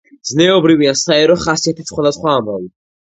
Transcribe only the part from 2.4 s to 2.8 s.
ამბავი.